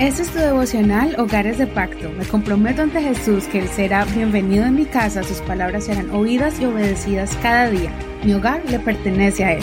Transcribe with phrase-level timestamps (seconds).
[0.00, 2.10] Este es tu devocional Hogares de Pacto.
[2.10, 6.58] Me comprometo ante Jesús que Él será bienvenido en mi casa, sus palabras serán oídas
[6.58, 7.92] y obedecidas cada día.
[8.24, 9.62] Mi hogar le pertenece a Él.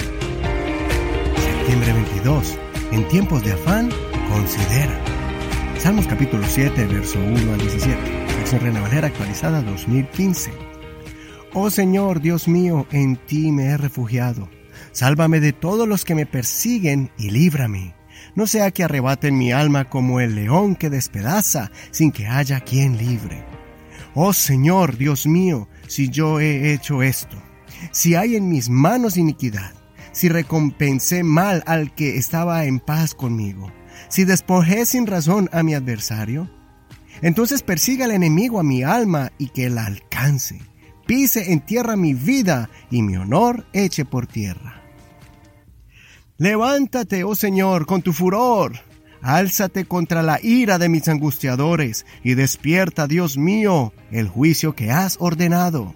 [1.35, 2.57] Septiembre 22.
[2.93, 3.89] En tiempos de afán,
[4.29, 4.97] considera.
[5.77, 7.97] Salmos capítulo 7, verso 1 al 17.
[8.37, 10.53] Versión Reina Valera actualizada 2015.
[11.53, 14.47] Oh Señor, Dios mío, en ti me he refugiado.
[14.93, 18.00] Sálvame de todos los que me persiguen y líbrame
[18.35, 22.97] no sea que arrebaten mi alma como el león que despedaza sin que haya quien
[22.97, 23.43] libre.
[24.13, 27.41] Oh Señor, Dios mío, si yo he hecho esto,
[27.91, 29.73] si hay en mis manos iniquidad,
[30.11, 33.71] si recompensé mal al que estaba en paz conmigo,
[34.09, 36.49] si despojé sin razón a mi adversario,
[37.21, 40.59] entonces persiga al enemigo a mi alma y que la alcance,
[41.05, 44.80] pise en tierra mi vida y mi honor eche por tierra.
[46.41, 48.73] Levántate, oh Señor, con tu furor.
[49.21, 55.17] Álzate contra la ira de mis angustiadores y despierta, Dios mío, el juicio que has
[55.19, 55.93] ordenado.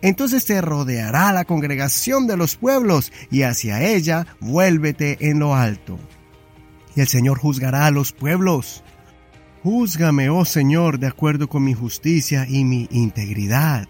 [0.00, 5.98] Entonces te rodeará la congregación de los pueblos y hacia ella vuélvete en lo alto.
[6.94, 8.82] Y el Señor juzgará a los pueblos.
[9.62, 13.86] Júzgame, oh Señor, de acuerdo con mi justicia y mi integridad.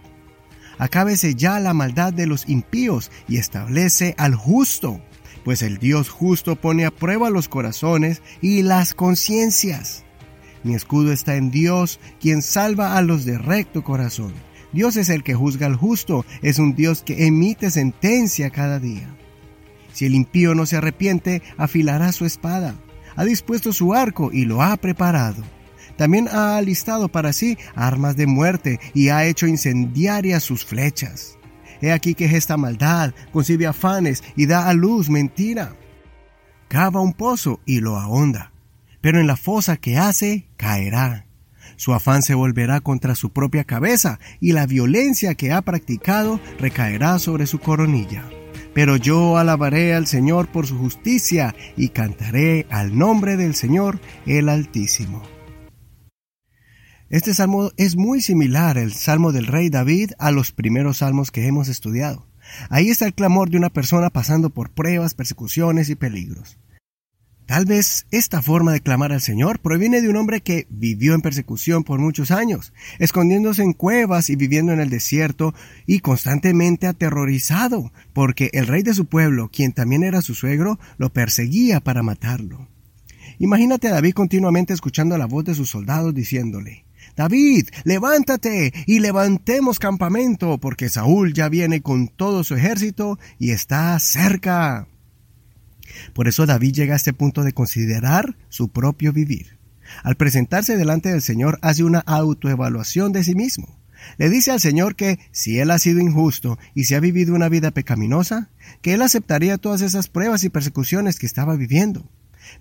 [0.79, 5.01] Acábese ya la maldad de los impíos y establece al justo
[5.47, 10.03] pues el Dios justo pone a prueba los corazones y las conciencias.
[10.65, 14.33] Mi escudo está en Dios, quien salva a los de recto corazón.
[14.73, 19.07] Dios es el que juzga al justo, es un Dios que emite sentencia cada día.
[19.93, 22.75] Si el impío no se arrepiente, afilará su espada.
[23.15, 25.45] Ha dispuesto su arco y lo ha preparado.
[25.97, 31.39] También ha alistado para sí armas de muerte y ha hecho incendiarias sus flechas.
[31.81, 35.75] He aquí que esta maldad concibe afanes y da a luz mentira.
[36.69, 38.53] Cava un pozo y lo ahonda,
[39.01, 41.27] pero en la fosa que hace caerá.
[41.77, 47.19] Su afán se volverá contra su propia cabeza y la violencia que ha practicado recaerá
[47.19, 48.25] sobre su coronilla.
[48.75, 54.49] Pero yo alabaré al Señor por su justicia y cantaré al nombre del Señor el
[54.49, 55.36] Altísimo.
[57.09, 61.47] Este salmo es muy similar al salmo del rey David a los primeros salmos que
[61.47, 62.27] hemos estudiado.
[62.69, 66.59] Ahí está el clamor de una persona pasando por pruebas, persecuciones y peligros.
[67.47, 71.23] Tal vez esta forma de clamar al Señor proviene de un hombre que vivió en
[71.23, 75.55] persecución por muchos años, escondiéndose en cuevas y viviendo en el desierto
[75.87, 81.13] y constantemente aterrorizado, porque el rey de su pueblo, quien también era su suegro, lo
[81.13, 82.67] perseguía para matarlo.
[83.39, 86.86] Imagínate a David continuamente escuchando la voz de sus soldados diciéndole,
[87.17, 93.99] David, levántate y levantemos campamento, porque Saúl ya viene con todo su ejército y está
[93.99, 94.87] cerca.
[96.13, 99.59] Por eso David llega a este punto de considerar su propio vivir.
[100.03, 103.79] Al presentarse delante del Señor hace una autoevaluación de sí mismo.
[104.19, 107.49] Le dice al Señor que si él ha sido injusto y si ha vivido una
[107.49, 108.51] vida pecaminosa,
[108.83, 112.09] que él aceptaría todas esas pruebas y persecuciones que estaba viviendo.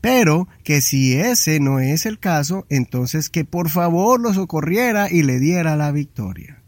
[0.02, 5.24] Pero que si ese no es el caso, entonces que por favor lo socorriera y
[5.24, 6.62] le diera la victoria.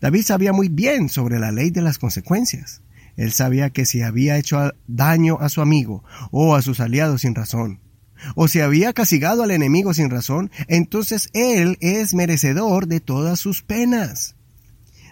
[0.00, 2.82] David sabía muy bien sobre la ley de las consecuencias.
[3.16, 7.34] Él sabía que si había hecho daño a su amigo o a sus aliados sin
[7.34, 7.80] razón,
[8.34, 13.62] o si había castigado al enemigo sin razón, entonces él es merecedor de todas sus
[13.62, 14.36] penas.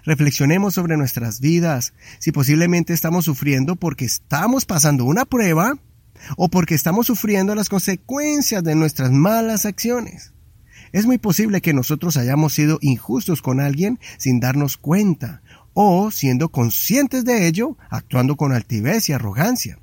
[0.04, 5.78] Reflexionemos sobre nuestras vidas, si posiblemente estamos sufriendo porque estamos pasando una prueba
[6.36, 10.32] o porque estamos sufriendo las consecuencias de nuestras malas acciones.
[10.92, 15.42] Es muy posible que nosotros hayamos sido injustos con alguien sin darnos cuenta,
[15.74, 19.78] o siendo conscientes de ello, actuando con altivez y arrogancia.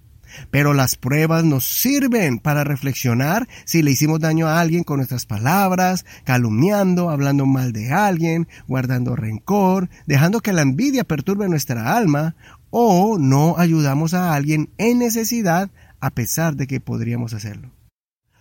[0.51, 5.25] Pero las pruebas nos sirven para reflexionar si le hicimos daño a alguien con nuestras
[5.25, 12.35] palabras, calumniando, hablando mal de alguien, guardando rencor, dejando que la envidia perturbe nuestra alma,
[12.71, 15.69] o no ayudamos a alguien en necesidad
[15.99, 17.71] a pesar de que podríamos hacerlo.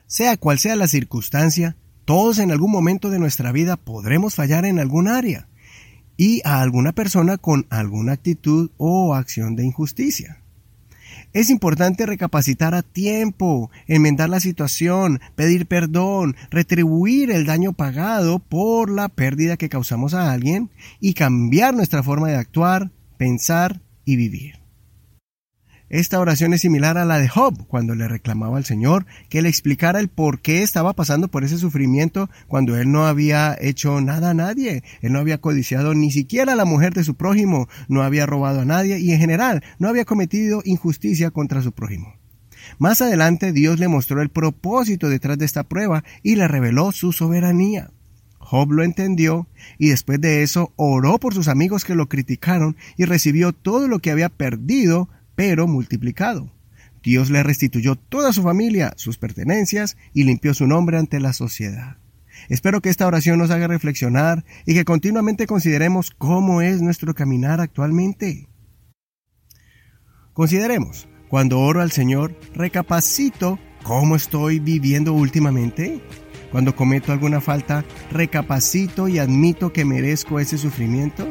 [0.06, 4.78] Sea cual sea la circunstancia, todos en algún momento de nuestra vida podremos fallar en
[4.78, 5.48] algún área
[6.16, 10.44] y a alguna persona con alguna actitud o acción de injusticia.
[11.32, 18.90] Es importante recapacitar a tiempo, enmendar la situación, pedir perdón, retribuir el daño pagado por
[18.90, 20.70] la pérdida que causamos a alguien
[21.00, 24.63] y cambiar nuestra forma de actuar, pensar y vivir.
[25.94, 29.48] Esta oración es similar a la de Job, cuando le reclamaba al Señor que le
[29.48, 34.30] explicara el por qué estaba pasando por ese sufrimiento cuando él no había hecho nada
[34.30, 38.02] a nadie, él no había codiciado ni siquiera a la mujer de su prójimo, no
[38.02, 42.16] había robado a nadie y en general no había cometido injusticia contra su prójimo.
[42.78, 47.12] Más adelante Dios le mostró el propósito detrás de esta prueba y le reveló su
[47.12, 47.92] soberanía.
[48.40, 49.46] Job lo entendió
[49.78, 54.00] y después de eso oró por sus amigos que lo criticaron y recibió todo lo
[54.00, 56.52] que había perdido, pero multiplicado.
[57.02, 61.98] Dios le restituyó toda su familia, sus pertenencias y limpió su nombre ante la sociedad.
[62.48, 67.60] Espero que esta oración nos haga reflexionar y que continuamente consideremos cómo es nuestro caminar
[67.60, 68.48] actualmente.
[70.32, 76.00] Consideremos, cuando oro al Señor, recapacito cómo estoy viviendo últimamente.
[76.50, 81.26] Cuando cometo alguna falta, recapacito y admito que merezco ese sufrimiento.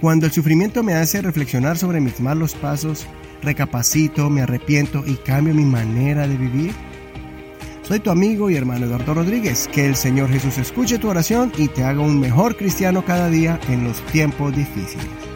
[0.00, 3.06] Cuando el sufrimiento me hace reflexionar sobre mis malos pasos,
[3.42, 6.72] recapacito, me arrepiento y cambio mi manera de vivir.
[7.82, 9.68] Soy tu amigo y hermano Eduardo Rodríguez.
[9.68, 13.60] Que el Señor Jesús escuche tu oración y te haga un mejor cristiano cada día
[13.68, 15.29] en los tiempos difíciles.